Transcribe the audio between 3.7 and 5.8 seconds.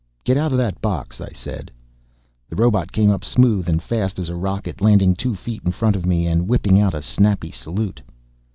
fast as a rocket, landing two feet in